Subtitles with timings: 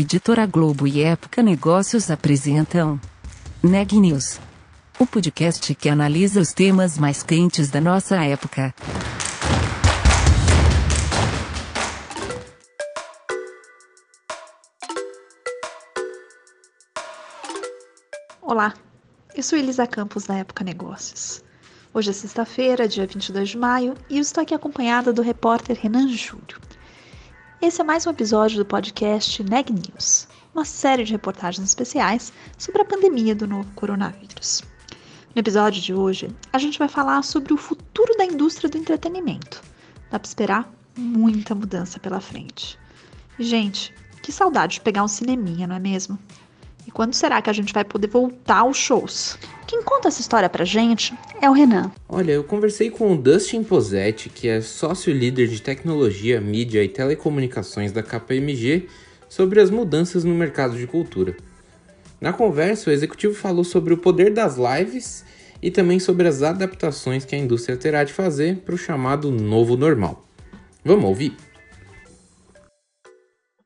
[0.00, 3.00] Editora Globo e Época Negócios apresentam
[3.60, 4.38] Neg News,
[4.96, 8.72] o podcast que analisa os temas mais quentes da nossa época.
[18.40, 18.74] Olá,
[19.34, 21.42] eu sou Elisa Campos da Época Negócios.
[21.92, 26.06] Hoje é sexta-feira, dia 22 de maio, e eu estou aqui acompanhada do repórter Renan
[26.06, 26.67] Júlio.
[27.60, 32.82] Esse é mais um episódio do podcast Neg News, uma série de reportagens especiais sobre
[32.82, 34.62] a pandemia do novo coronavírus.
[35.34, 39.60] No episódio de hoje, a gente vai falar sobre o futuro da indústria do entretenimento.
[40.08, 42.78] Dá para esperar muita mudança pela frente.
[43.40, 46.16] Gente, que saudade de pegar um cineminha, não é mesmo?
[46.88, 49.38] E quando será que a gente vai poder voltar aos shows?
[49.66, 51.92] Quem conta essa história pra gente é o Renan.
[52.08, 57.92] Olha, eu conversei com o Dustin Posetti, que é sócio-líder de tecnologia, mídia e telecomunicações
[57.92, 58.88] da KPMG,
[59.28, 61.36] sobre as mudanças no mercado de cultura.
[62.18, 65.26] Na conversa, o executivo falou sobre o poder das lives
[65.60, 69.76] e também sobre as adaptações que a indústria terá de fazer para o chamado novo
[69.76, 70.26] normal.
[70.82, 71.36] Vamos ouvir?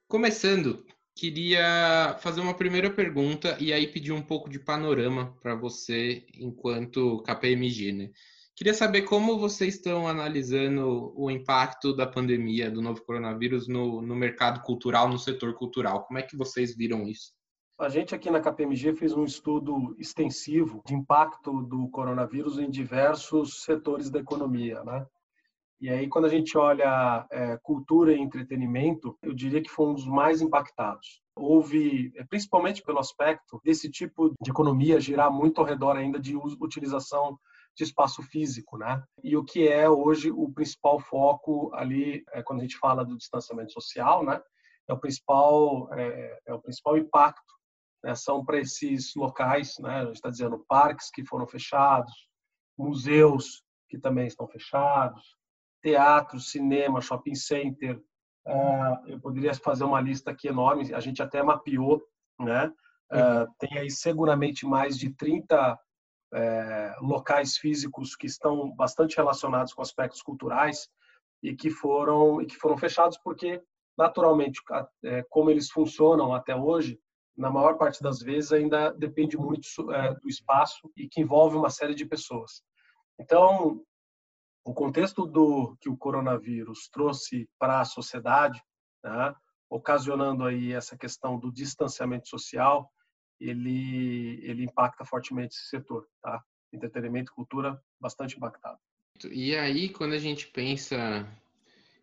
[0.09, 0.85] Começando,
[1.23, 7.23] queria fazer uma primeira pergunta e aí pedir um pouco de panorama para você enquanto
[7.23, 8.11] KPMG, né?
[8.57, 14.17] Queria saber como vocês estão analisando o impacto da pandemia do novo coronavírus no, no
[14.17, 16.05] mercado cultural, no setor cultural.
[16.07, 17.31] Como é que vocês viram isso?
[17.79, 23.63] A gente aqui na KPMG fez um estudo extensivo de impacto do coronavírus em diversos
[23.63, 25.07] setores da economia, né?
[25.83, 29.95] E aí, quando a gente olha é, cultura e entretenimento, eu diria que foi um
[29.95, 31.21] dos mais impactados.
[31.35, 36.37] Houve, é, principalmente pelo aspecto desse tipo de economia girar muito ao redor ainda de
[36.37, 37.37] utilização
[37.77, 39.03] de espaço físico, né?
[39.25, 43.19] E o que é hoje o principal foco ali, é, quando a gente fala do
[43.19, 44.41] distanciamento social, né?
[44.89, 47.53] É o principal, é, é o principal impacto.
[48.05, 48.15] Né?
[48.15, 49.97] São para esses locais, né?
[49.97, 52.13] A gente está dizendo parques que foram fechados,
[52.79, 55.42] museus que também estão fechados,
[55.83, 58.01] teatro, cinema, shopping center.
[58.47, 62.03] Uh, eu poderia fazer uma lista aqui enorme, a gente até mapeou,
[62.39, 62.73] né?
[63.13, 65.79] Uh, tem aí seguramente mais de 30
[66.33, 70.89] é, locais físicos que estão bastante relacionados com aspectos culturais
[71.43, 73.63] e que foram e que foram fechados porque
[73.99, 74.61] naturalmente
[75.05, 76.99] é, como eles funcionam até hoje
[77.37, 81.69] na maior parte das vezes ainda depende muito é, do espaço e que envolve uma
[81.69, 82.63] série de pessoas
[83.21, 83.83] então
[84.65, 88.63] o contexto do que o coronavírus trouxe para a sociedade,
[89.03, 89.35] né,
[89.69, 92.91] ocasionando aí essa questão do distanciamento social,
[93.41, 96.43] ele ele impacta fortemente esse setor, tá?
[96.73, 98.79] Entretenimento e cultura bastante impactado.
[99.31, 101.27] E aí, quando a gente pensa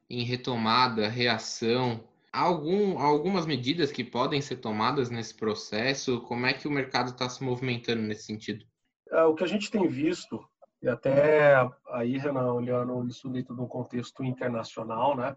[0.09, 6.22] em retomada, reação, algum, algumas medidas que podem ser tomadas nesse processo?
[6.22, 8.66] Como é que o mercado está se movimentando nesse sentido?
[9.12, 10.44] É, o que a gente tem visto
[10.81, 11.56] e até
[11.90, 15.35] aí, Renan, olhando isso dentro de um contexto internacional, né?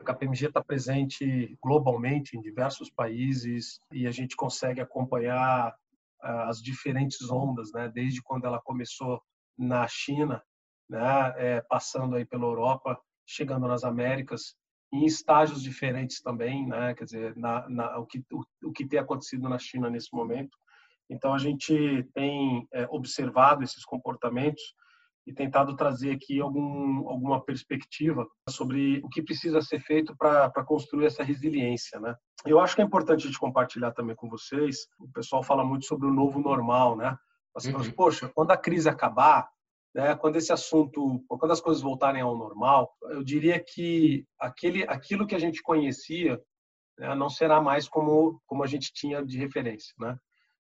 [0.00, 5.76] A KPMG está presente globalmente em diversos países e a gente consegue acompanhar
[6.22, 7.90] ah, as diferentes ondas, né?
[7.92, 9.22] Desde quando ela começou
[9.58, 10.42] na China,
[10.88, 11.34] né?
[11.36, 14.56] É, passando aí pela Europa, chegando nas Américas,
[14.90, 16.94] em estágios diferentes também, né?
[16.94, 20.56] Quer dizer, na, na, o, que, o, o que tem acontecido na China nesse momento
[21.10, 24.62] então, a gente tem é, observado esses comportamentos
[25.26, 31.06] e tentado trazer aqui algum, alguma perspectiva sobre o que precisa ser feito para construir
[31.06, 31.98] essa resiliência.
[32.00, 32.14] Né?
[32.46, 34.86] Eu acho que é importante a gente compartilhar também com vocês.
[34.98, 37.16] O pessoal fala muito sobre o novo normal, né?
[37.54, 37.90] Assim, uhum.
[37.90, 39.48] Poxa, quando a crise acabar,
[39.92, 45.26] né, quando esse assunto, quando as coisas voltarem ao normal, eu diria que aquele, aquilo
[45.26, 46.40] que a gente conhecia
[46.96, 50.16] né, não será mais como, como a gente tinha de referência, né?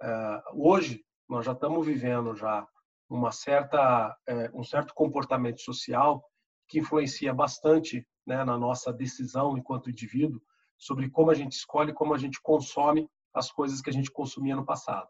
[0.01, 2.67] Eh, hoje nós já estamos vivendo já
[3.09, 6.23] uma certa eh, um certo comportamento social
[6.67, 10.41] que influencia bastante né, na nossa decisão enquanto indivíduo
[10.77, 14.55] sobre como a gente escolhe, como a gente consome as coisas que a gente consumia
[14.55, 15.07] no passado.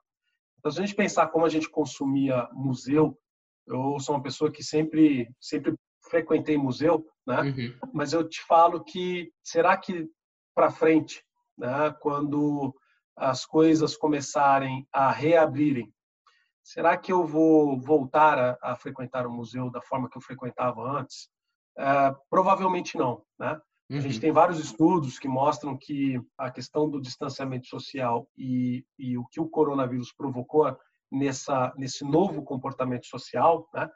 [0.60, 3.18] Então, se a gente pensar como a gente consumia museu,
[3.66, 5.74] eu sou uma pessoa que sempre sempre
[6.10, 7.42] frequentei museu, né?
[7.42, 7.90] Uhum.
[7.94, 10.10] Mas eu te falo que será que
[10.54, 11.24] para frente,
[11.58, 12.76] né, quando
[13.16, 15.94] as coisas começarem a reabrirem,
[16.64, 20.82] será que eu vou voltar a, a frequentar o museu da forma que eu frequentava
[20.82, 21.30] antes?
[21.78, 23.60] Uh, provavelmente não, né?
[23.90, 23.98] Uhum.
[23.98, 24.22] A gente uhum.
[24.22, 29.40] tem vários estudos que mostram que a questão do distanciamento social e, e o que
[29.40, 30.78] o coronavírus provocou
[31.12, 33.90] nessa nesse novo comportamento social, né?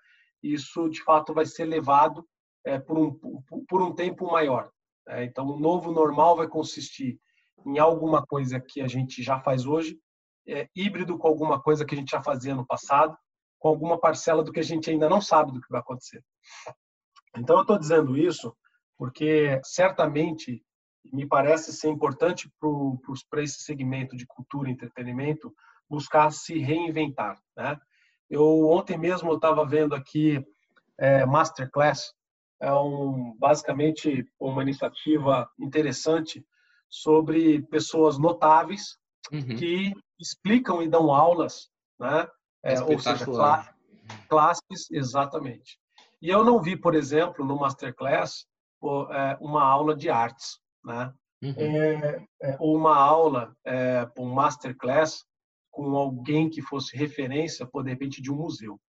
[0.44, 2.26] Isso de fato vai ser levado
[2.66, 3.14] é, por um
[3.68, 4.70] por um tempo maior.
[5.08, 5.26] Né?
[5.26, 7.20] Então, o novo normal vai consistir
[7.66, 10.00] em alguma coisa que a gente já faz hoje,
[10.48, 13.18] é, híbrido com alguma coisa que a gente já fazia no passado,
[13.58, 16.24] com alguma parcela do que a gente ainda não sabe do que vai acontecer.
[17.36, 18.56] Então, eu estou dizendo isso
[18.98, 20.64] porque certamente
[21.12, 22.50] me parece ser importante
[23.30, 25.54] para esse segmento de cultura e entretenimento
[25.90, 27.40] buscar se reinventar.
[27.56, 27.78] Né?
[28.30, 30.44] Eu ontem mesmo estava vendo aqui
[30.98, 32.14] é, Masterclass,
[32.62, 36.46] é um basicamente uma iniciativa interessante
[36.90, 38.98] sobre pessoas notáveis
[39.32, 39.56] uhum.
[39.56, 42.28] que explicam e dão aulas, né?
[42.64, 43.76] É, ou seja, clá
[44.30, 45.80] classes, exatamente.
[46.22, 48.46] E eu não vi, por exemplo, no Masterclass,
[49.12, 51.12] é, uma aula de artes, né?
[51.42, 51.54] Uhum.
[51.58, 55.24] É, é, ou uma aula, é, um Masterclass
[55.72, 58.80] com alguém que fosse referência, por de repente, de um museu.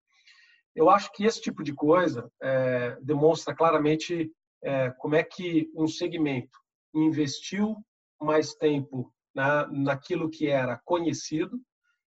[0.74, 4.30] Eu acho que esse tipo de coisa é, demonstra claramente
[4.62, 6.56] é, como é que um segmento
[7.04, 7.76] investiu
[8.20, 11.60] mais tempo na, naquilo que era conhecido,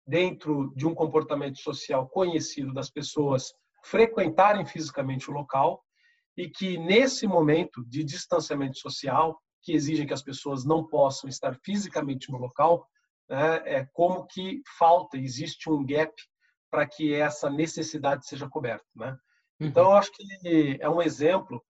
[0.06, 3.52] dentro de um comportamento social conhecido das pessoas
[3.84, 5.84] frequentarem fisicamente o local
[6.36, 11.58] e que nesse momento de distanciamento social, que exige que as pessoas não possam estar
[11.64, 12.86] fisicamente no local,
[13.28, 16.14] né, é como que falta, existe um gap
[16.70, 19.16] para que essa necessidade seja coberta, né?
[19.60, 21.62] Então, eu acho que é um exemplo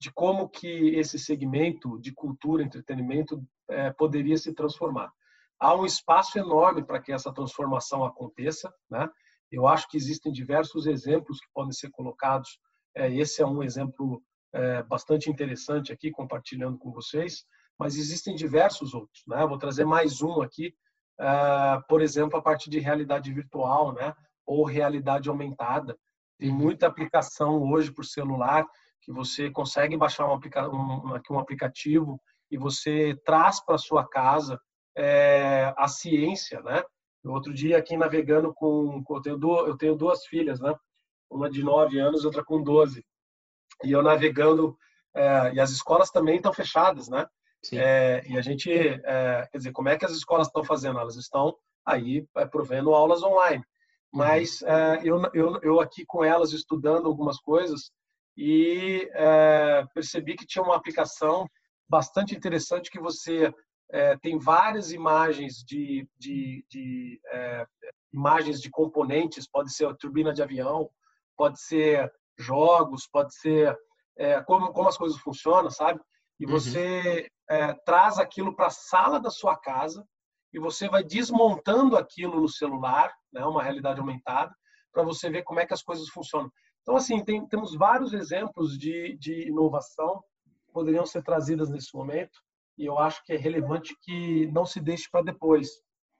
[0.00, 5.12] de como que esse segmento de cultura, entretenimento é, poderia se transformar.
[5.58, 9.08] Há um espaço enorme para que essa transformação aconteça, né?
[9.52, 12.58] Eu acho que existem diversos exemplos que podem ser colocados.
[12.96, 14.22] É, esse é um exemplo
[14.54, 17.44] é, bastante interessante aqui, compartilhando com vocês,
[17.78, 19.44] mas existem diversos outros, né?
[19.46, 20.72] Vou trazer mais um aqui,
[21.18, 24.14] é, por exemplo, a parte de realidade virtual, né?
[24.46, 25.94] Ou realidade aumentada.
[26.38, 28.66] Tem muita aplicação hoje por celular
[29.02, 32.20] que você consegue baixar um, aplica um, um aplicativo
[32.50, 34.60] e você traz para sua casa
[34.96, 36.82] é, a ciência, né?
[37.24, 40.74] Outro dia aqui navegando com, eu tenho, duas, eu tenho duas filhas, né?
[41.30, 43.04] Uma de 9 anos, outra com 12.
[43.84, 44.76] E eu navegando
[45.14, 47.26] é, e as escolas também estão fechadas, né?
[47.72, 50.98] É, e a gente, é, quer dizer, como é que as escolas estão fazendo?
[50.98, 51.54] Elas estão
[51.84, 53.62] aí provendo aulas online.
[54.12, 54.18] Uhum.
[54.18, 54.62] Mas
[55.04, 57.90] eu, eu, eu aqui com elas estudando algumas coisas,
[58.36, 61.46] e é, percebi que tinha uma aplicação
[61.88, 63.52] bastante interessante que você
[63.92, 67.66] é, tem várias imagens de, de, de é,
[68.12, 70.88] imagens de componentes, pode ser a turbina de avião,
[71.36, 73.76] pode ser jogos, pode ser
[74.16, 76.00] é, como, como as coisas funcionam, sabe?
[76.38, 76.52] E uhum.
[76.52, 77.74] você uhum.
[77.84, 80.06] traz aquilo para a sala da sua casa
[80.52, 84.54] e você vai desmontando aquilo no celular, né, uma realidade aumentada,
[84.92, 86.50] para você ver como é que as coisas funcionam.
[86.82, 92.40] Então, assim, tem, temos vários exemplos de, de inovação que poderiam ser trazidas nesse momento
[92.80, 95.68] e eu acho que é relevante que não se deixe para depois,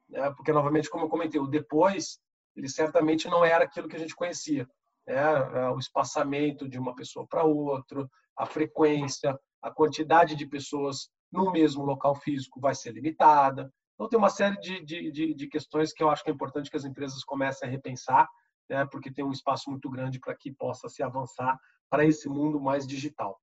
[0.09, 0.31] né?
[0.37, 2.19] porque, novamente, como eu comentei, o depois,
[2.55, 4.69] ele certamente não era aquilo que a gente conhecia.
[5.07, 5.15] Né?
[5.15, 8.07] É, o espaçamento de uma pessoa para outra,
[8.37, 13.73] a frequência, a quantidade de pessoas no mesmo local físico vai ser limitada.
[13.95, 16.71] Então, tem uma série de, de, de, de questões que eu acho que é importante
[16.71, 18.29] que as empresas comecem a repensar
[18.71, 21.59] né, porque tem um espaço muito grande para que possa se avançar
[21.91, 23.39] para esse mundo mais digital.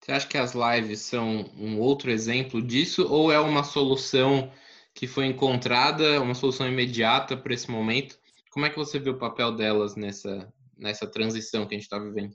[0.00, 4.50] Você acha que as lives são um outro exemplo disso ou é uma solução
[4.94, 8.18] que foi encontrada, uma solução imediata para esse momento?
[8.50, 11.98] Como é que você vê o papel delas nessa, nessa transição que a gente está
[11.98, 12.34] vivendo?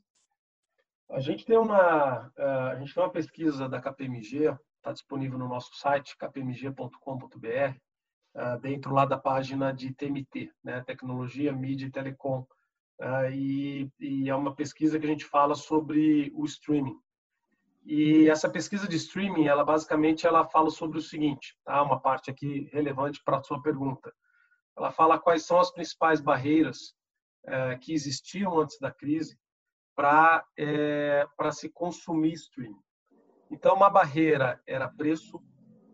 [1.10, 5.48] A gente tem uma eh, a gente tem uma pesquisa da KPMG, está disponível no
[5.48, 7.76] nosso site kpmg.com.br,
[8.62, 10.82] dentro lá da página de TMT, né?
[10.82, 12.46] Tecnologia, Mídia e Telecom.
[13.00, 16.98] Uh, e, e, é uma pesquisa que a gente fala sobre o streaming.
[17.86, 21.82] E essa pesquisa de streaming, ela basicamente ela fala sobre o seguinte, tá?
[21.82, 24.14] Uma parte aqui relevante para a sua pergunta.
[24.78, 26.94] Ela fala quais são as principais barreiras
[27.46, 29.40] uh, que existiam antes da crise
[29.96, 32.80] para é, para se consumir streaming.
[33.50, 35.42] Então, uma barreira era preço,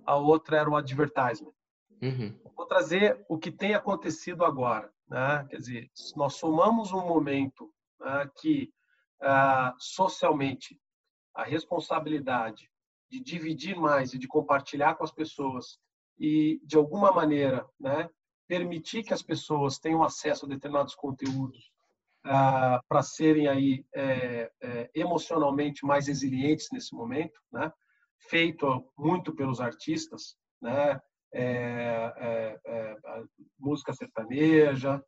[0.05, 1.53] a outra era o advertisement.
[2.01, 2.37] Uhum.
[2.55, 4.91] Vou trazer o que tem acontecido agora.
[5.07, 5.45] Né?
[5.49, 8.73] Quer dizer, nós somamos um momento né, que
[9.21, 10.79] ah, socialmente
[11.33, 12.69] a responsabilidade
[13.09, 15.79] de dividir mais e de compartilhar com as pessoas
[16.17, 18.09] e de alguma maneira, né,
[18.47, 21.71] permitir que as pessoas tenham acesso a determinados conteúdos
[22.23, 27.71] ah, para serem aí é, é, emocionalmente mais resilientes nesse momento, né,
[28.17, 30.99] feito muito pelos artistas, né,
[31.37, 33.23] é, é, é
[33.59, 35.03] música sertaneja,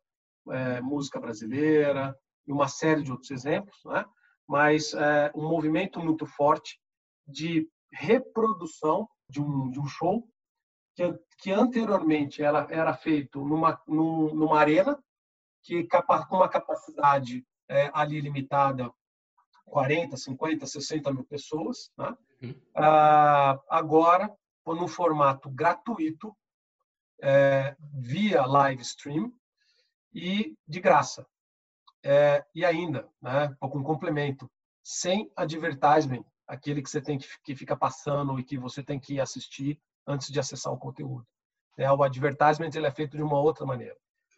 [0.50, 2.16] é, música brasileira
[2.46, 4.04] e uma série de outros exemplos, né?
[4.46, 6.78] mas é, um movimento muito forte
[7.26, 10.28] de reprodução de um, de um show
[10.94, 14.98] que, que anteriormente ela era feito numa, numa arena,
[15.62, 15.86] que
[16.28, 18.92] com uma capacidade é, ali limitada
[19.66, 21.90] 40, 50, 60 mil pessoas.
[21.96, 22.16] Né?
[22.42, 22.54] Uhum.
[22.74, 24.34] Ah, agora,
[24.74, 26.36] no formato gratuito,
[27.20, 29.32] é, via live stream
[30.12, 31.26] e de graça.
[32.02, 34.50] É, e ainda, né, com um complemento,
[34.82, 39.20] sem advertisement, aquele que você tem que, que fica passando e que você tem que
[39.20, 41.26] assistir antes de acessar o conteúdo.
[41.76, 43.96] É, o advertisement ele é feito de uma outra maneira.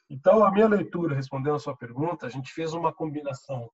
[0.08, 3.70] Então, a minha leitura, respondendo a sua pergunta, a gente fez uma combinação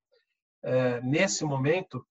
[0.62, 2.06] é, nesse momento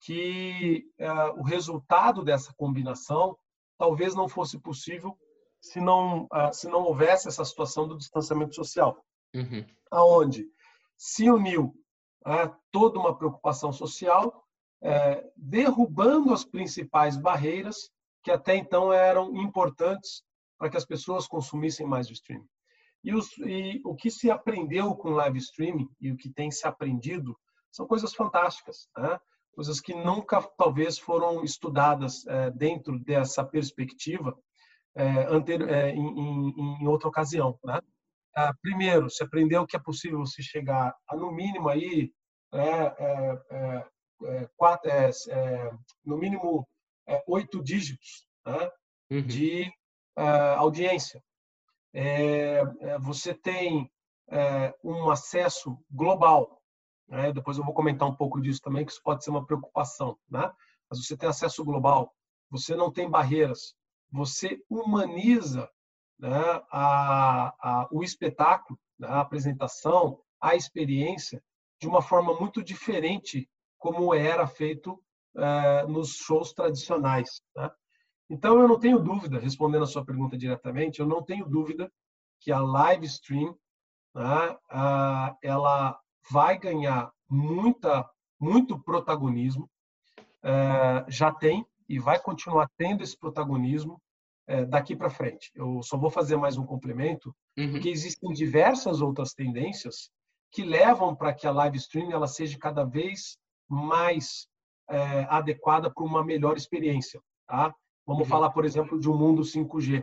[0.00, 3.38] que é, o resultado dessa combinação
[3.78, 5.16] talvez não fosse possível
[5.60, 9.02] se não, é, se não houvesse essa situação do distanciamento social.
[9.34, 9.64] Uhum.
[9.90, 10.46] Aonde
[10.96, 11.74] se uniu
[12.26, 14.44] é, toda uma preocupação social,
[14.82, 17.90] é, derrubando as principais barreiras
[18.22, 20.22] que até então eram importantes
[20.58, 22.48] para que as pessoas consumissem mais o streaming.
[23.02, 26.66] E, os, e, o que se aprendeu com live streaming e o que tem se
[26.66, 27.38] aprendido
[27.70, 29.18] são coisas fantásticas, né?
[29.58, 34.38] Coisas que nunca talvez foram estudadas é, dentro dessa perspectiva
[34.94, 37.58] é, anterior, é, em, em, em, outra ocasião.
[37.64, 37.80] Né?
[38.36, 42.12] Ah, primeiro, se aprendeu que é possível se chegar a no mínimo aí
[42.52, 43.88] né, é,
[44.22, 44.90] é, quatro,
[46.04, 46.64] no mínimo
[47.26, 48.70] oito dígitos né,
[49.10, 49.22] uhum.
[49.26, 49.72] de
[50.56, 51.20] audiência
[51.94, 53.90] é, é, você tem
[54.30, 56.62] é, um acesso global.
[57.08, 57.32] Né?
[57.32, 60.18] Depois eu vou comentar um pouco disso também, que isso pode ser uma preocupação.
[60.28, 60.50] Né?
[60.88, 62.14] Mas você tem acesso global,
[62.50, 63.74] você não tem barreiras,
[64.10, 65.68] você humaniza
[66.18, 71.42] né, a, a, o espetáculo, né, a apresentação, a experiência
[71.80, 73.48] de uma forma muito diferente
[73.78, 75.00] como era feito
[75.36, 77.40] é, nos shows tradicionais.
[77.54, 77.70] Né?
[78.30, 81.90] Então, eu não tenho dúvida, respondendo a sua pergunta diretamente, eu não tenho dúvida
[82.40, 83.56] que a live stream
[84.14, 84.56] né,
[85.42, 85.98] ela
[86.30, 88.08] vai ganhar muita,
[88.40, 89.68] muito protagonismo,
[90.42, 94.00] é, já tem e vai continuar tendo esse protagonismo
[94.46, 95.50] é, daqui para frente.
[95.54, 97.72] Eu só vou fazer mais um complemento, uhum.
[97.72, 100.10] porque existem diversas outras tendências
[100.50, 103.36] que levam para que a live stream ela seja cada vez
[103.68, 104.48] mais
[104.88, 107.20] é, adequada para uma melhor experiência.
[107.46, 107.74] Tá?
[108.06, 108.28] Vamos uhum.
[108.28, 110.02] falar, por exemplo, de um mundo 5G.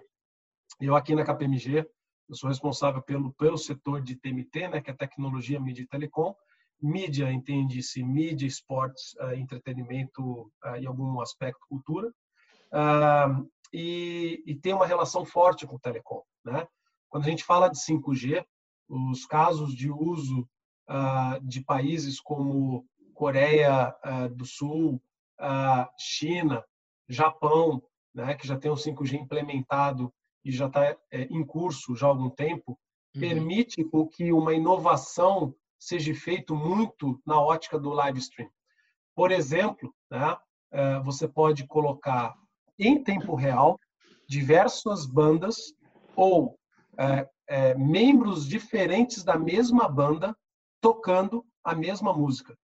[0.79, 1.87] Eu aqui na KPMG,
[2.27, 6.35] eu sou responsável pelo, pelo setor de TMT, né, que é tecnologia, mídia e telecom.
[6.81, 12.09] Mídia, entende-se mídia, esportes, uh, entretenimento uh, e algum aspecto cultura.
[12.71, 16.21] Uh, e, e, tem uma relação forte com o telecom.
[16.43, 16.67] Né?
[17.09, 18.45] Quando a gente fala de 5G,
[18.87, 20.47] os casos de uso
[21.41, 23.91] de países como Coreia
[24.35, 25.01] do Sul,
[25.97, 26.63] China,
[27.09, 27.81] Japão,
[28.13, 30.13] né, que já tem o 5G implementado
[30.45, 32.79] e já está é, em curso já há algum tempo,
[33.15, 33.21] uhum.
[33.21, 38.49] permite que uma inovação seja feita muito na ótica do live stream.
[39.15, 40.37] Por exemplo, né,
[40.71, 42.35] é, você pode colocar
[42.77, 43.79] em tempo real
[44.27, 45.73] diversas bandas
[46.15, 46.57] ou
[46.97, 50.35] é, é, membros diferentes da mesma banda
[50.81, 52.55] tocando a mesma música.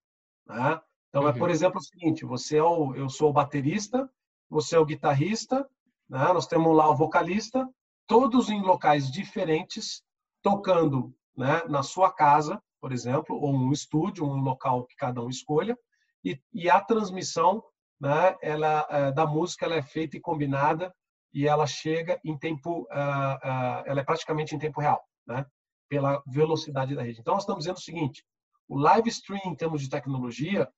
[0.48, 0.80] Né?
[1.10, 1.30] Então, uhum.
[1.30, 4.10] é, por exemplo, o seguinte: você é o, eu sou o baterista,
[4.50, 5.68] você é o guitarrista,
[6.12, 6.34] né?
[6.34, 7.68] nós temos lá o vocalista,
[8.06, 10.04] todos em locais diferentes,
[10.44, 15.30] tocando né, na sua casa, por exemplo, ou um estúdio, um local que cada um
[15.30, 15.78] escolha,
[16.24, 17.64] e, e a transmissão
[18.00, 20.94] né, ela, é, da música ela é feita e combinada
[21.34, 25.46] e ela chega em tempo, uh, uh, ela é praticamente em tempo real, né,
[25.88, 27.22] pela velocidade da rede.
[27.22, 28.26] Então, nós estamos dizendo o seguinte,
[28.68, 30.70] o live stream, em termos de tecnologia,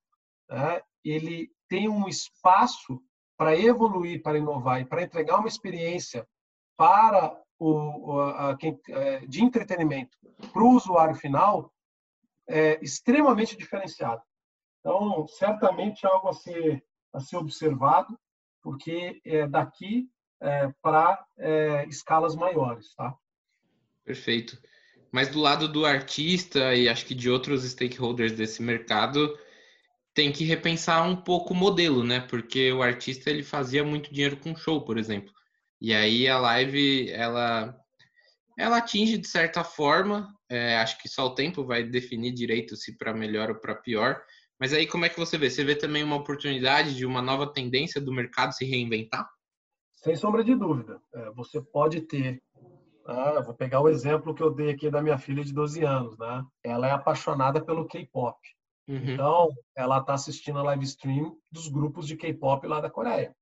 [0.48, 3.02] né, ele tem um espaço
[3.38, 6.28] para evoluir, para inovar e para entregar uma experiência
[6.78, 8.58] para o, a,
[8.90, 10.18] é, de entretenimento
[10.52, 11.72] para o usuário final
[12.48, 14.22] é extremamente diferenciado.
[14.80, 18.20] Então, certamente é algo a ser, a ser observado,
[18.62, 20.10] porque é daqui
[20.42, 23.16] é, para é, escalas maiores, tá?
[24.04, 24.62] Perfeito.
[25.12, 29.38] Mas do lado do artista e acho que de outros stakeholders desse mercado,
[30.14, 32.20] tem que repensar um pouco o modelo, né?
[32.20, 35.34] Porque o artista ele fazia muito dinheiro com show, por exemplo.
[35.82, 37.76] E aí a live ela
[38.58, 40.34] ela atinge de certa forma.
[40.50, 44.22] É, acho que só o tempo vai definir direito se para melhor ou para pior.
[44.60, 45.50] Mas aí como é que você vê?
[45.50, 49.28] Você vê também uma oportunidade de uma nova tendência do mercado se reinventar?
[49.94, 51.02] Sem sombra de dúvida.
[51.16, 52.42] É, você pode ter.
[53.06, 56.18] Ah, vou pegar o exemplo que eu dei aqui da minha filha de 12 anos.
[56.18, 56.46] Né?
[56.64, 58.38] Ela é apaixonada pelo K-pop.
[58.88, 59.14] Uhum.
[59.14, 63.36] Então, ela está assistindo a live stream dos grupos de K-pop lá da Coreia.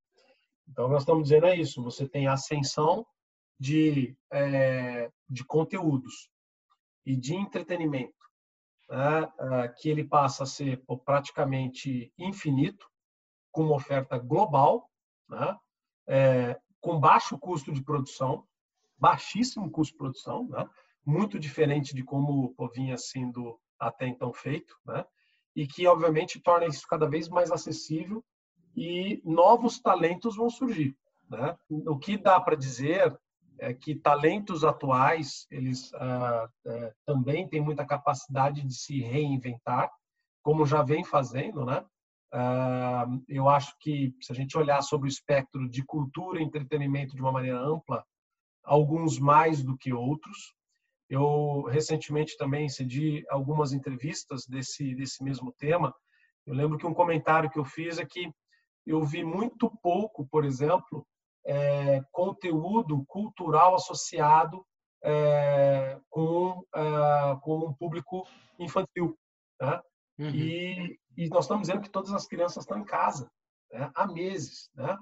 [0.67, 1.83] Então, nós estamos dizendo é isso.
[1.83, 3.05] Você tem ascensão
[3.59, 6.29] de, é, de conteúdos
[7.05, 8.13] e de entretenimento,
[8.89, 12.89] né, é, que ele passa a ser praticamente infinito,
[13.51, 14.89] com uma oferta global,
[15.27, 15.57] né,
[16.07, 18.47] é, com baixo custo de produção,
[18.97, 20.67] baixíssimo custo de produção, né,
[21.05, 25.05] muito diferente de como vinha sendo até então feito, né,
[25.55, 28.23] e que obviamente torna isso cada vez mais acessível
[28.75, 30.95] e novos talentos vão surgir.
[31.29, 31.55] Né?
[31.69, 33.17] O que dá para dizer
[33.59, 39.91] é que talentos atuais eles ah, é, também têm muita capacidade de se reinventar,
[40.41, 41.85] como já vem fazendo, né?
[42.33, 47.15] Ah, eu acho que se a gente olhar sobre o espectro de cultura e entretenimento
[47.15, 48.03] de uma maneira ampla,
[48.63, 50.55] alguns mais do que outros.
[51.11, 55.93] Eu recentemente também cedi algumas entrevistas desse desse mesmo tema.
[56.45, 58.31] Eu lembro que um comentário que eu fiz é que
[58.87, 61.05] eu vi muito pouco, por exemplo,
[61.45, 64.65] é, conteúdo cultural associado
[65.03, 68.25] é, com, é, com um público
[68.57, 69.17] infantil.
[69.59, 69.81] Né?
[70.17, 70.29] Uhum.
[70.29, 73.29] E, e, nós estamos dizendo que todas as crianças estão em casa
[73.69, 73.91] né?
[73.93, 74.69] há meses.
[74.75, 74.97] Né?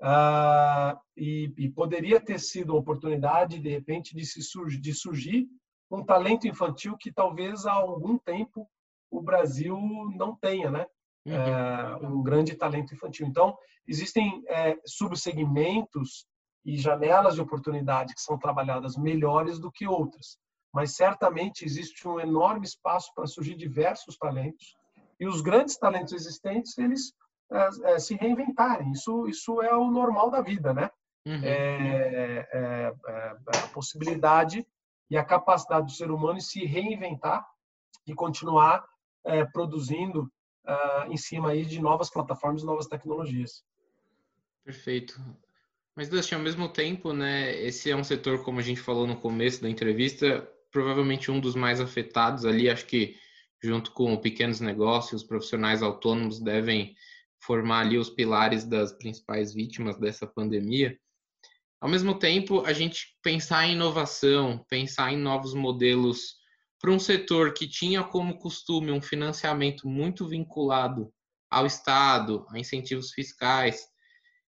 [0.00, 5.48] Ah, e, e, poderia ter sido uma oportunidade, de repente, de, se surgir, de surgir
[5.90, 8.68] um talento infantil que talvez há algum tempo
[9.10, 9.76] o Brasil
[10.14, 10.86] não tenha, né?
[11.26, 11.34] Uhum.
[11.34, 13.26] É, um grande talento infantil.
[13.26, 16.26] Então, existem é, subsegmentos
[16.64, 20.38] e janelas de oportunidade que são trabalhadas melhores do que outras,
[20.72, 24.76] mas certamente existe um enorme espaço para surgir diversos talentos
[25.18, 27.12] e os grandes talentos existentes eles
[27.50, 28.92] é, é, se reinventarem.
[28.92, 30.90] Isso isso é o normal da vida, né?
[31.26, 31.40] Uhum.
[31.42, 34.66] É, é, é, a possibilidade
[35.10, 37.46] e a capacidade do ser humano de se reinventar
[38.06, 38.84] e continuar
[39.52, 40.30] produzindo
[40.68, 43.64] uh, em cima aí de novas plataformas, novas tecnologias.
[44.64, 45.20] Perfeito.
[45.96, 49.16] Mas, Dustin, ao mesmo tempo, né, esse é um setor, como a gente falou no
[49.16, 52.70] começo da entrevista, provavelmente um dos mais afetados ali.
[52.70, 53.16] Acho que,
[53.60, 56.94] junto com pequenos negócios, profissionais autônomos devem
[57.40, 60.98] formar ali os pilares das principais vítimas dessa pandemia.
[61.80, 66.36] Ao mesmo tempo, a gente pensar em inovação, pensar em novos modelos
[66.80, 71.12] para um setor que tinha como costume um financiamento muito vinculado
[71.50, 73.80] ao Estado, a incentivos fiscais.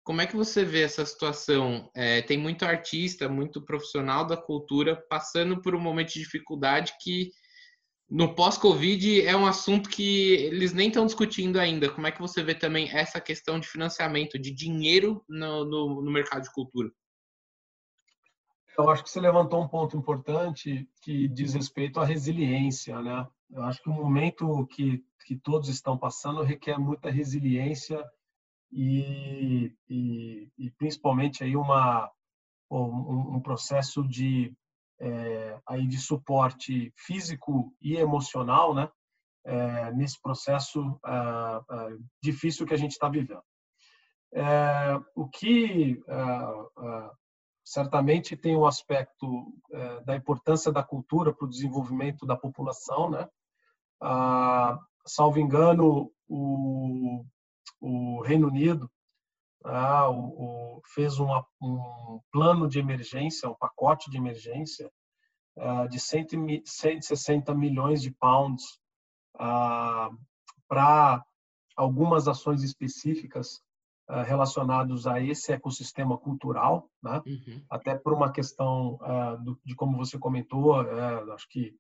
[0.05, 1.89] Como é que você vê essa situação?
[1.95, 7.31] É, tem muito artista, muito profissional da cultura passando por um momento de dificuldade que
[8.13, 11.91] no pós-Covid é um assunto que eles nem estão discutindo ainda.
[11.91, 16.11] Como é que você vê também essa questão de financiamento, de dinheiro no, no, no
[16.11, 16.93] mercado de cultura?
[18.77, 23.27] Eu acho que você levantou um ponto importante que diz respeito à resiliência, né?
[23.51, 28.05] Eu acho que o momento que, que todos estão passando requer muita resiliência
[28.71, 32.13] e, e, e principalmente aí uma
[32.71, 34.55] um, um processo de
[35.03, 38.89] é, aí de suporte físico e emocional, né?
[39.45, 43.43] É, nesse processo é, é difícil que a gente está vivendo.
[44.33, 47.11] É, o que é,
[47.65, 49.53] certamente tem o um aspecto
[50.05, 53.29] da importância da cultura para o desenvolvimento da população, né?
[54.01, 57.25] Ah, salvo engano, o,
[57.81, 58.91] o Reino Unido
[59.65, 64.91] ah, o, o, fez uma, um plano de emergência, um pacote de emergência
[65.59, 68.81] ah, de 100, 160 milhões de pounds
[69.39, 70.11] ah,
[70.69, 71.23] para
[71.77, 73.63] algumas ações específicas
[74.09, 77.23] uh, relacionados a esse ecossistema cultural, né?
[77.27, 77.63] Uhum.
[77.69, 81.75] até por uma questão uh, do, de como você comentou, uh, acho que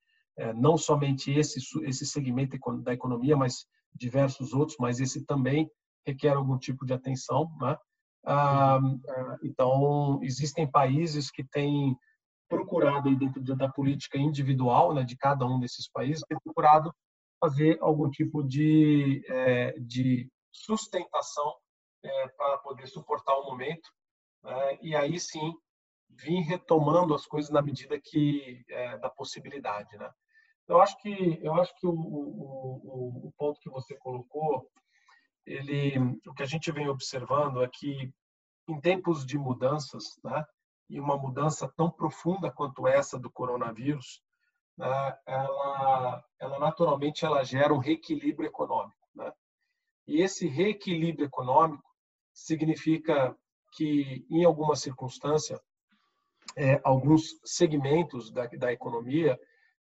[0.56, 5.70] não somente esse esse segmento da economia, mas diversos outros, mas esse também
[6.06, 7.76] requer algum tipo de atenção, né?
[8.24, 9.00] Uhum.
[9.42, 11.96] Então existem países que têm
[12.48, 16.94] procurado dentro da política individual, né, de cada um desses países, tem procurado
[17.40, 19.24] fazer algum tipo de,
[19.80, 21.54] de sustentação
[22.04, 23.88] é, para poder suportar o momento
[24.44, 24.78] né?
[24.82, 25.54] e aí sim
[26.10, 30.10] vir retomando as coisas na medida que é, da possibilidade, né?
[30.68, 34.70] Eu acho que eu acho que o, o, o, ponto que você colocou,
[35.46, 38.12] ele, o que a gente vem observando é que
[38.68, 40.44] em tempos de mudanças, né?
[40.88, 44.22] E uma mudança tão profunda quanto essa do coronavírus,
[44.76, 45.16] né?
[45.26, 49.32] ela, ela naturalmente ela gera um reequilíbrio econômico, né?
[50.06, 51.82] E esse reequilíbrio econômico
[52.32, 53.36] significa
[53.74, 55.60] que, em alguma circunstância,
[56.56, 59.38] é, alguns segmentos da, da economia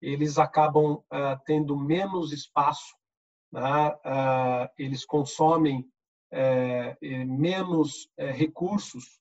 [0.01, 2.95] eles acabam ah, tendo menos espaço,
[3.55, 3.97] né?
[4.05, 5.89] ah, eles consomem
[6.33, 9.21] é, menos é, recursos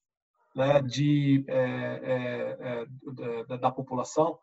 [0.55, 2.85] né, de, é,
[3.47, 4.39] da, da, população,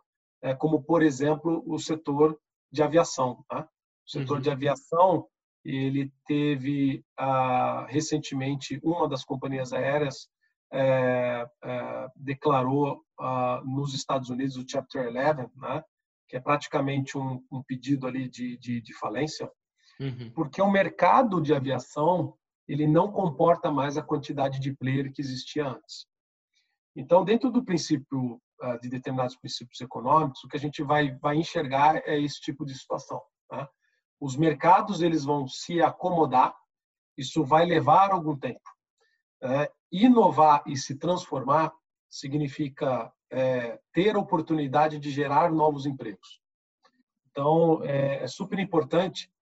[0.59, 2.38] como, por exemplo, o setor
[2.72, 3.44] de aviação.
[3.48, 3.68] Tá?
[4.07, 4.42] O setor uhum.
[4.42, 5.26] de aviação
[5.64, 10.29] ele teve ah, recentemente uma das companhias aéreas
[12.16, 15.83] declarou ah, nos Estados Unidos o Chapter 11, né,
[16.29, 19.50] que é praticamente um, um pedido ali de, de, de falência,
[20.00, 20.30] uhum.
[20.34, 22.34] porque o mercado de aviação
[22.66, 26.06] ele não comporta mais a quantidade de player que existia antes.
[26.94, 31.36] Então, dentro do princípio ah, de determinados princípios econômicos, o que a gente vai, vai
[31.36, 33.20] enxergar é esse tipo de situação.
[33.48, 33.68] Tá?
[34.20, 36.54] Os mercados eles vão se acomodar,
[37.16, 38.60] isso vai levar algum tempo.
[39.42, 41.72] É, inovar e se transformar
[42.08, 46.40] significa é, ter a oportunidade de gerar novos empregos.
[47.30, 49.32] Então, é, é super importante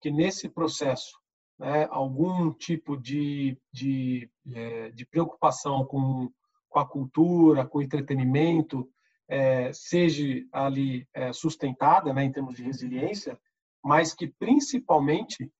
[0.00, 1.18] que nesse processo,
[1.58, 6.30] né, algum tipo de, de, é, de preocupação com,
[6.68, 8.88] com a cultura, com o entretenimento,
[9.28, 13.38] é, seja ali é, sustentada né, em termos de resiliência,
[13.84, 15.50] mas que principalmente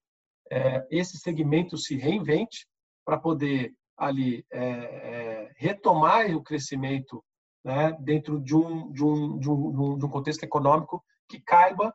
[0.51, 2.67] é, esse segmento se reinvente
[3.05, 7.23] para poder ali é, é, retomar o crescimento
[7.63, 11.93] né, dentro de um, de, um, de, um, de um contexto econômico que caiba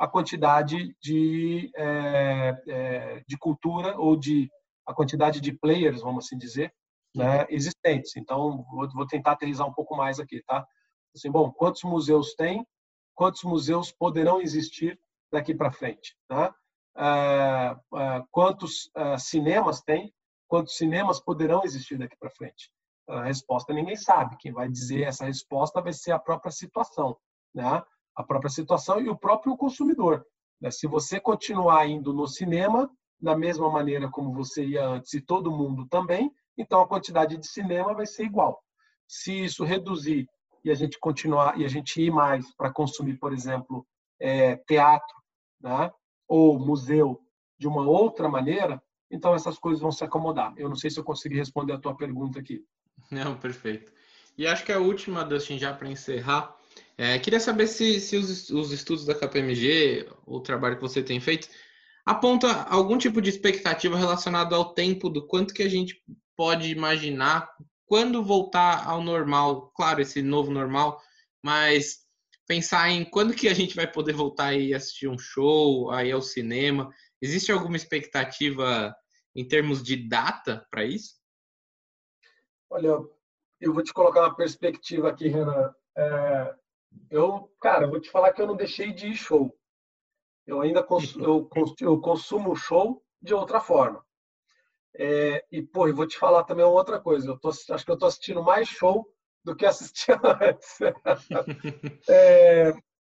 [0.00, 4.50] a quantidade de, é, é, de cultura ou de
[4.86, 6.72] a quantidade de players, vamos assim dizer,
[7.14, 8.16] né, existentes.
[8.16, 10.66] Então, vou, vou tentar aterrizar um pouco mais aqui, tá?
[11.14, 12.66] Assim, bom, quantos museus tem?
[13.14, 14.98] Quantos museus poderão existir
[15.30, 16.16] daqui para frente?
[16.26, 16.54] Tá?
[16.96, 20.14] Ah, ah, quantos ah, cinemas tem?
[20.48, 22.72] Quantos cinemas poderão existir daqui para frente?
[23.06, 24.38] A resposta ninguém sabe.
[24.38, 27.18] Quem vai dizer essa resposta vai ser a própria situação,
[27.54, 27.82] né?
[28.16, 30.24] A própria situação e o próprio consumidor.
[30.60, 30.70] Né?
[30.70, 35.50] Se você continuar indo no cinema da mesma maneira como você ia antes e todo
[35.50, 38.62] mundo também, então a quantidade de cinema vai ser igual.
[39.06, 40.26] Se isso reduzir
[40.64, 43.86] e a gente continuar e a gente ir mais para consumir, por exemplo,
[44.20, 45.16] é, teatro,
[45.60, 45.90] né?
[46.28, 47.20] ou museu
[47.58, 50.54] de uma outra maneira, então essas coisas vão se acomodar.
[50.56, 52.64] Eu não sei se eu consegui responder a tua pergunta aqui.
[53.10, 53.92] Não, perfeito.
[54.38, 56.56] E acho que a última, Dustin, já para encerrar,
[57.00, 61.18] é, queria saber se, se os, os, estudos da KPMG, o trabalho que você tem
[61.18, 61.48] feito,
[62.04, 66.04] aponta algum tipo de expectativa relacionado ao tempo, do quanto que a gente
[66.36, 67.50] pode imaginar
[67.86, 71.00] quando voltar ao normal, claro, esse novo normal,
[71.42, 72.00] mas
[72.46, 76.20] pensar em quando que a gente vai poder voltar e assistir um show, aí ao
[76.20, 76.92] cinema.
[77.22, 78.94] Existe alguma expectativa
[79.34, 81.14] em termos de data para isso?
[82.68, 82.98] Olha,
[83.58, 85.74] eu vou te colocar uma perspectiva aqui, Renan.
[85.96, 86.59] É,
[87.10, 89.56] eu, cara, vou te falar que eu não deixei de ir show.
[90.46, 91.50] Eu ainda consumo, eu,
[91.80, 94.04] eu consumo show de outra forma.
[94.94, 97.28] É, e, pô, eu vou te falar também outra coisa.
[97.28, 99.06] Eu tô, acho que eu tô assistindo mais show
[99.44, 100.78] do que assistia antes.
[102.08, 102.72] é,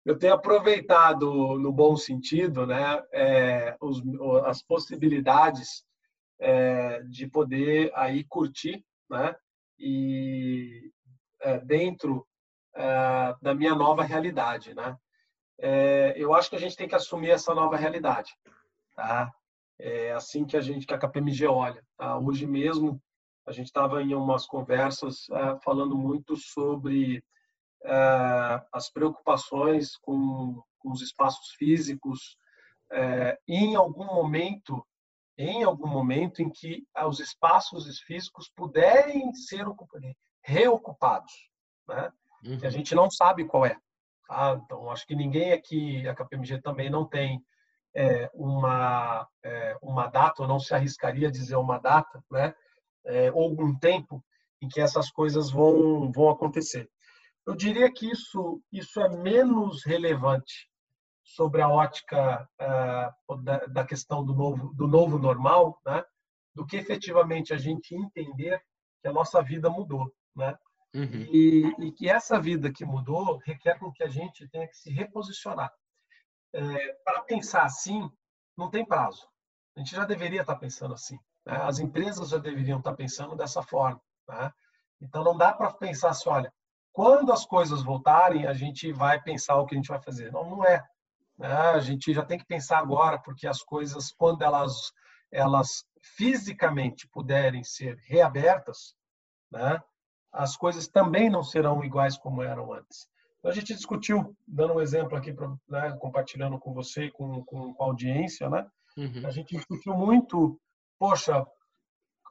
[0.04, 4.02] eu tenho aproveitado, no bom sentido, né, é, os,
[4.44, 5.84] as possibilidades
[6.40, 9.34] é, de poder aí curtir, né,
[9.78, 10.90] e
[11.40, 12.26] é, dentro
[12.74, 14.96] é, da minha nova realidade, né.
[15.58, 18.34] É, eu acho que a gente tem que assumir essa nova realidade,
[18.94, 19.32] tá?
[19.78, 21.84] É assim que a gente, que a KPMG olha.
[21.96, 22.18] Tá?
[22.18, 23.00] Hoje mesmo
[23.46, 27.24] a gente estava em umas conversas é, falando muito sobre
[27.84, 32.36] é, as preocupações com, com, os espaços físicos.
[32.90, 34.86] É, em algum momento,
[35.38, 39.64] em algum momento em que os espaços físicos puderem ser
[40.44, 41.32] reocupados,
[41.88, 42.12] né?
[42.44, 42.58] Uhum.
[42.58, 43.76] Que a gente não sabe qual é.
[44.26, 44.60] Tá?
[44.64, 47.42] Então, acho que ninguém aqui, a KPMG também não tem
[47.94, 52.54] é, uma, é, uma data, ou não se arriscaria a dizer uma data, né?
[53.04, 54.24] é, algum tempo
[54.60, 56.88] em que essas coisas vão, vão acontecer.
[57.46, 60.70] Eu diria que isso, isso é menos relevante
[61.24, 66.04] sobre a ótica uh, da, da, questão do novo, do novo normal, né?
[66.54, 68.60] do que efetivamente a gente entender
[69.00, 70.12] que a nossa vida mudou.
[70.36, 70.56] Né?
[70.94, 71.26] Uhum.
[71.32, 74.90] E, e, que essa vida que mudou requer com que a gente tenha que se
[74.90, 75.72] reposicionar.
[76.54, 78.10] É, para pensar assim,
[78.56, 79.26] não tem prazo.
[79.74, 81.18] A gente já deveria estar pensando assim.
[81.46, 81.56] Né?
[81.62, 84.00] As empresas já deveriam estar pensando dessa forma.
[84.28, 84.52] Né?
[85.00, 86.52] Então, não dá para pensar assim, olha,
[86.92, 90.30] quando as coisas voltarem, a gente vai pensar o que a gente vai fazer.
[90.30, 90.84] Não, não é.
[91.38, 91.52] Né?
[91.52, 94.92] A gente já tem que pensar agora, porque as coisas, quando elas,
[95.30, 98.94] elas fisicamente puderem ser reabertas,
[99.50, 99.80] né?
[100.32, 103.08] As coisas também não serão iguais como eram antes.
[103.38, 107.44] Então, a gente discutiu, dando um exemplo aqui, pra, né, compartilhando com você e com,
[107.44, 108.66] com, com a audiência, né?
[108.94, 109.26] Uhum.
[109.26, 110.60] a gente discutiu muito
[111.02, 111.44] poxa,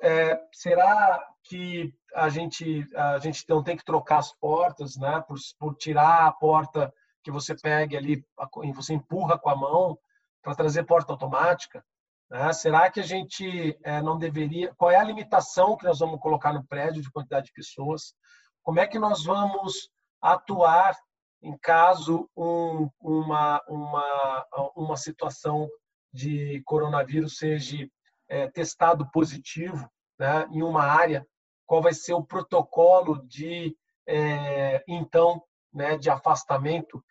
[0.01, 5.21] é, será que a gente a gente não tem que trocar as portas, né?
[5.27, 8.25] Por, por tirar a porta que você pegue ali,
[8.73, 9.99] você empurra com a mão
[10.41, 11.83] para trazer porta automática.
[12.31, 12.53] Né?
[12.53, 14.73] Será que a gente é, não deveria?
[14.75, 18.15] Qual é a limitação que nós vamos colocar no prédio de quantidade de pessoas?
[18.63, 19.91] Como é que nós vamos
[20.21, 20.97] atuar
[21.43, 24.45] em caso um, uma, uma,
[24.77, 25.67] uma situação
[26.13, 27.85] de coronavírus seja
[28.29, 31.27] é, testado positivo né, em uma área?
[31.65, 33.75] Qual vai ser o protocolo de,
[34.07, 37.03] é, então, né, de afastamento?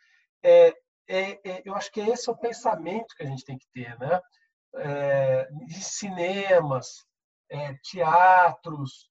[0.43, 0.69] É,
[1.07, 3.99] é, é eu acho que esse é o pensamento que a gente tem que ter,
[3.99, 4.19] né?
[4.77, 7.05] É, cinemas,
[7.51, 9.11] é, teatros,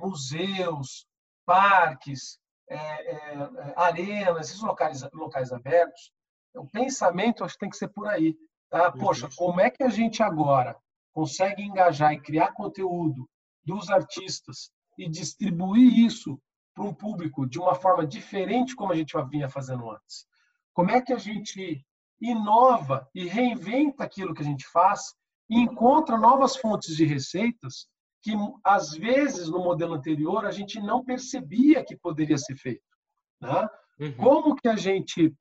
[0.00, 1.06] museus,
[1.46, 6.12] parques, é, é, arenas, esses locais, locais abertos,
[6.54, 8.36] o pensamento acho que tem que ser por aí.
[8.70, 8.90] Tá?
[8.90, 10.76] Poxa, como é que a gente agora
[11.12, 13.28] consegue engajar e criar conteúdo
[13.64, 16.40] dos artistas e distribuir isso
[16.74, 20.26] para um público de uma forma diferente como a gente vinha fazendo antes?
[20.72, 21.84] Como é que a gente
[22.22, 25.14] inova e reinventa aquilo que a gente faz
[25.50, 27.88] e encontra novas fontes de receitas
[28.22, 28.32] que
[28.64, 32.84] às vezes no modelo anterior a gente não percebia que poderia ser feito.
[33.40, 33.68] Né?
[33.98, 34.16] Uhum.
[34.16, 35.34] Como que a gente,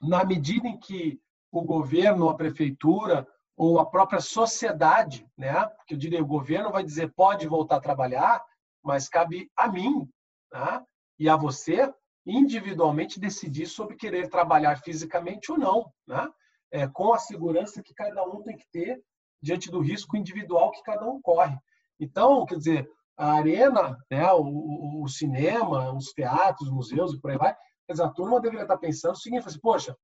[0.00, 1.18] na medida em que
[1.50, 5.66] o governo, a prefeitura ou a própria sociedade, né?
[5.66, 8.44] Porque eu diria o governo vai dizer pode voltar a trabalhar,
[8.84, 10.08] mas cabe a mim,
[10.52, 10.84] né?
[11.18, 11.92] E a você
[12.28, 16.28] individualmente decidir sobre querer trabalhar fisicamente ou não, né?
[16.70, 19.02] É, com a segurança que cada um tem que ter
[19.40, 21.56] diante do risco individual que cada um corre.
[21.98, 27.30] Então, quer dizer, a arena, né, o, o, cinema, os teatros, os museus e por
[27.30, 27.56] aí vai,
[27.88, 29.96] dizer, a turma deveria estar pensando o seguinte, assim, poxa,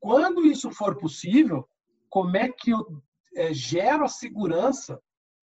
[0.00, 1.68] quando isso for possível,
[2.08, 3.02] como é que eu
[3.36, 5.00] é, gero a segurança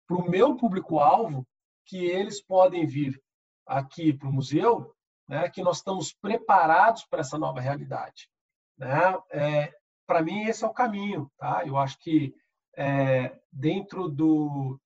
[0.08, 1.48] para o meu público-alvo
[1.86, 3.22] que eles podem vir
[3.66, 4.94] aqui para o museu,
[5.28, 8.30] né, que nós estamos preparados para essa nova realidade.
[8.78, 9.18] Né?
[9.32, 9.74] É,
[10.06, 11.30] para mim, esse é o caminho.
[11.38, 11.64] Tá?
[11.66, 12.34] Eu acho que
[12.76, 14.80] é, dentro do,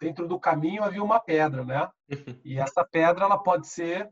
[0.00, 1.88] dentro do caminho havia uma pedra, né?
[2.44, 4.10] E essa pedra ela pode ser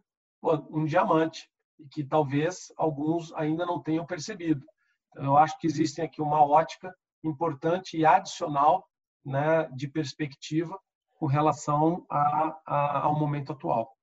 [0.70, 1.48] um diamante
[1.90, 4.64] que talvez alguns ainda não tenham percebido.
[5.10, 8.86] Então, eu acho que existem aqui uma ótica importante e adicional,
[9.24, 10.78] né, de perspectiva
[11.14, 13.96] com relação a, a, ao momento atual.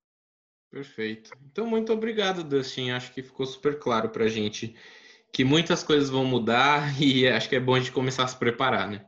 [0.72, 1.32] Perfeito.
[1.52, 2.92] Então, muito obrigado, Dustin.
[2.92, 4.76] Acho que ficou super claro para a gente
[5.32, 8.38] que muitas coisas vão mudar e acho que é bom a gente começar a se
[8.38, 9.06] preparar, né?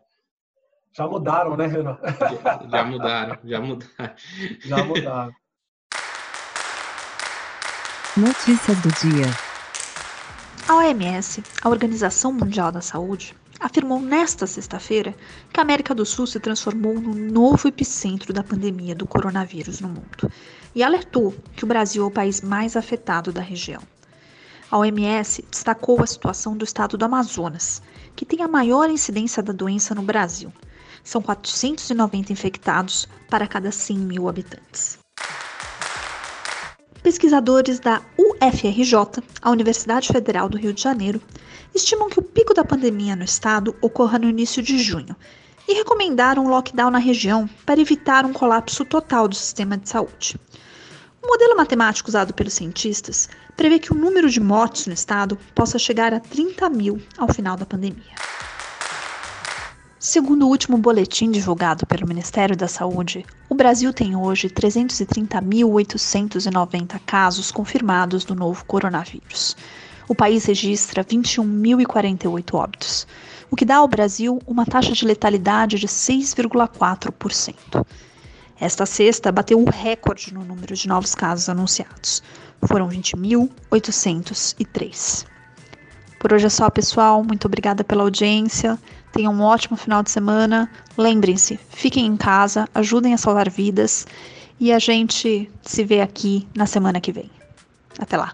[0.93, 1.97] Já mudaram, né, Renan?
[2.03, 4.15] Já, já mudaram, já mudaram.
[4.59, 5.33] Já mudaram.
[8.17, 9.27] Notícias do dia.
[10.67, 15.15] A OMS, a Organização Mundial da Saúde, afirmou nesta sexta-feira
[15.53, 19.87] que a América do Sul se transformou no novo epicentro da pandemia do coronavírus no
[19.87, 20.31] mundo
[20.73, 23.83] e alertou que o Brasil é o país mais afetado da região.
[24.71, 27.81] A OMS destacou a situação do estado do Amazonas,
[28.15, 30.51] que tem a maior incidência da doença no Brasil,
[31.03, 34.97] são 490 infectados para cada 100 mil habitantes.
[37.03, 38.01] Pesquisadores da
[38.43, 41.21] UFRJ, a Universidade Federal do Rio de Janeiro,
[41.75, 45.15] estimam que o pico da pandemia no estado ocorra no início de junho
[45.67, 50.39] e recomendaram um lockdown na região para evitar um colapso total do sistema de saúde.
[51.21, 55.77] O modelo matemático usado pelos cientistas prevê que o número de mortes no estado possa
[55.77, 58.15] chegar a 30 mil ao final da pandemia.
[60.03, 67.51] Segundo o último boletim divulgado pelo Ministério da Saúde, o Brasil tem hoje 330.890 casos
[67.51, 69.55] confirmados do novo coronavírus.
[70.09, 73.05] O país registra 21.048 óbitos,
[73.51, 77.85] o que dá ao Brasil uma taxa de letalidade de 6,4%.
[78.59, 82.23] Esta sexta bateu o recorde no número de novos casos anunciados.
[82.63, 85.27] Foram 20.803.
[86.17, 87.23] Por hoje é só, pessoal.
[87.23, 88.79] Muito obrigada pela audiência.
[89.11, 90.69] Tenham um ótimo final de semana.
[90.97, 94.07] Lembrem-se, fiquem em casa, ajudem a salvar vidas
[94.59, 97.29] e a gente se vê aqui na semana que vem.
[97.99, 98.33] Até lá.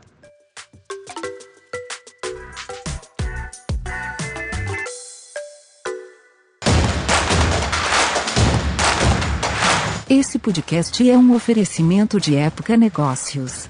[10.10, 13.68] Esse podcast é um oferecimento de Época Negócios.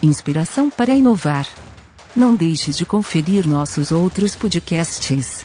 [0.00, 1.46] Inspiração para inovar.
[2.14, 5.44] Não deixe de conferir nossos outros podcasts.